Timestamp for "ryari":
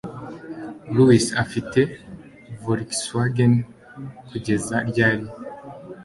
4.89-5.27